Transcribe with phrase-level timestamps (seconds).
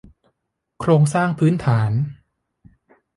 [0.79, 1.91] โครงสร้างพื้นฐาน